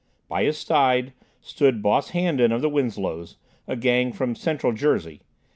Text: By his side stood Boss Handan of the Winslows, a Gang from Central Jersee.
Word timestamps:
By 0.27 0.45
his 0.45 0.57
side 0.57 1.13
stood 1.41 1.83
Boss 1.83 2.09
Handan 2.09 2.51
of 2.51 2.63
the 2.63 2.69
Winslows, 2.69 3.37
a 3.67 3.75
Gang 3.75 4.11
from 4.11 4.33
Central 4.33 4.73
Jersee. 4.73 5.21